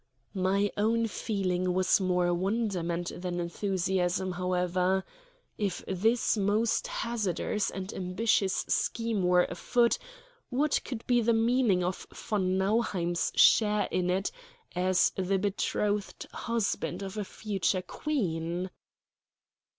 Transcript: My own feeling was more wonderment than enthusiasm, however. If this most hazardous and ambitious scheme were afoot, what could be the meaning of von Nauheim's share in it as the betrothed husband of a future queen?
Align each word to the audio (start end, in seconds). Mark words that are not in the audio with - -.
My 0.33 0.71
own 0.77 1.05
feeling 1.05 1.75
was 1.75 2.01
more 2.01 2.33
wonderment 2.33 3.11
than 3.15 3.39
enthusiasm, 3.39 4.31
however. 4.31 5.05
If 5.59 5.83
this 5.87 6.35
most 6.35 6.87
hazardous 6.87 7.69
and 7.69 7.93
ambitious 7.93 8.65
scheme 8.67 9.21
were 9.21 9.43
afoot, 9.43 9.99
what 10.49 10.81
could 10.83 11.05
be 11.05 11.21
the 11.21 11.33
meaning 11.33 11.83
of 11.83 12.07
von 12.11 12.57
Nauheim's 12.57 13.31
share 13.35 13.87
in 13.91 14.09
it 14.09 14.31
as 14.75 15.11
the 15.17 15.37
betrothed 15.37 16.25
husband 16.33 17.03
of 17.03 17.15
a 17.15 17.23
future 17.23 17.83
queen? 17.83 18.71